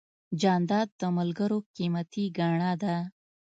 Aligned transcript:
جانداد 0.41 0.87
د 1.01 1.01
ملګرو 1.17 1.57
قیمتي 1.75 2.23
ګاڼه 2.37 2.71
ده. 2.83 2.95